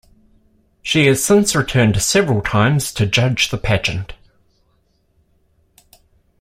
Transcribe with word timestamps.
She 0.81 1.05
has 1.05 1.23
since 1.23 1.55
returned 1.55 2.01
several 2.01 2.41
times 2.41 2.91
to 2.93 3.05
judge 3.05 3.51
the 3.51 3.59
pageant. 3.59 4.13